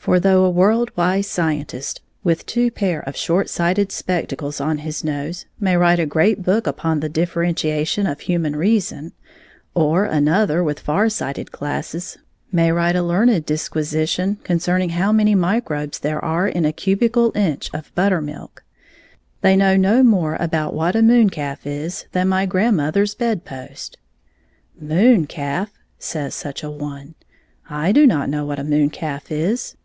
[0.00, 5.04] For though a world wise scientist with two pair of short sighted spectacles on his
[5.04, 9.12] nose may write a great hook upon the differentiation of Human Reason,
[9.74, 12.16] or another with far sighted glasses
[12.50, 16.72] may write a learned dis* 9 quisition concerning how many microbes there are in a
[16.72, 18.64] cubical inch of butter milk,
[19.42, 23.44] they know no more about what a moon calf is than my grand mother's bed
[23.44, 23.98] post.
[24.80, 27.16] "Moon calf!" says such an one;
[27.68, 29.76] "I do not know what a moon calf is.